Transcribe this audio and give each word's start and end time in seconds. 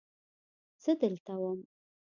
زه 0.83 0.91
دلته 1.01 1.33
وم. 1.41 1.59